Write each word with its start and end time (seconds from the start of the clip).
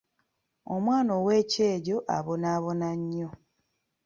Omwana 0.73 1.11
ow'ekyejo 1.19 1.97
abonaabona 2.17 2.89
nnyo. 2.99 3.29